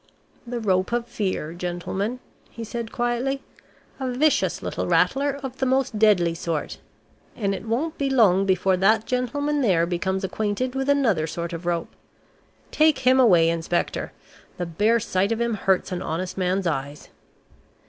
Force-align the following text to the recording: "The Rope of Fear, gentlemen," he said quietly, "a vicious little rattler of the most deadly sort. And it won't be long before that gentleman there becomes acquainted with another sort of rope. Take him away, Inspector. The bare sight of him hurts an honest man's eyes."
"The 0.47 0.59
Rope 0.59 0.91
of 0.93 1.05
Fear, 1.05 1.53
gentlemen," 1.53 2.21
he 2.49 2.63
said 2.63 2.91
quietly, 2.91 3.43
"a 3.99 4.09
vicious 4.09 4.63
little 4.63 4.87
rattler 4.87 5.33
of 5.43 5.57
the 5.57 5.67
most 5.67 5.99
deadly 5.99 6.33
sort. 6.33 6.79
And 7.35 7.53
it 7.53 7.67
won't 7.67 7.99
be 7.99 8.09
long 8.09 8.47
before 8.47 8.75
that 8.77 9.05
gentleman 9.05 9.61
there 9.61 9.85
becomes 9.85 10.23
acquainted 10.23 10.73
with 10.73 10.89
another 10.89 11.27
sort 11.27 11.53
of 11.53 11.67
rope. 11.67 11.93
Take 12.71 12.97
him 13.05 13.19
away, 13.19 13.47
Inspector. 13.51 14.11
The 14.57 14.65
bare 14.65 14.99
sight 14.99 15.31
of 15.31 15.39
him 15.39 15.53
hurts 15.53 15.91
an 15.91 16.01
honest 16.01 16.35
man's 16.35 16.65
eyes." 16.65 17.09